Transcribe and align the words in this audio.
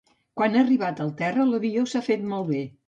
Quan 0.39 0.55
ha 0.57 0.63
arribat 0.65 1.03
al 1.05 1.11
terra, 1.21 1.47
l'avió 1.53 1.87
s'ha 1.93 2.05
fet 2.11 2.29
malbé. 2.35 2.69